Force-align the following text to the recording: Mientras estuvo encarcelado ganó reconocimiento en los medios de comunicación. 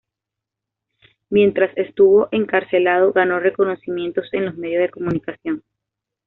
Mientras 1.29 1.77
estuvo 1.77 2.27
encarcelado 2.31 3.13
ganó 3.13 3.39
reconocimiento 3.39 4.23
en 4.31 4.45
los 4.45 4.57
medios 4.57 4.81
de 4.81 4.89
comunicación. 4.89 5.61